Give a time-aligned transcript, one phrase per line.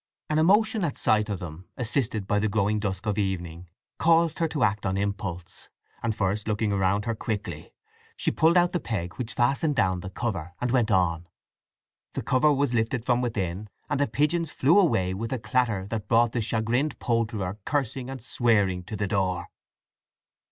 [0.31, 3.69] An emotion at sight of them, assisted by the growing dusk of evening,
[3.99, 5.69] caused her to act on impulse,
[6.01, 7.71] and first looking around her quickly,
[8.17, 11.27] she pulled out the peg which fastened down the cover, and went on.
[12.15, 16.07] The cover was lifted from within, and the pigeons flew away with a clatter that
[16.07, 19.49] brought the chagrined poulterer cursing and swearing to the door.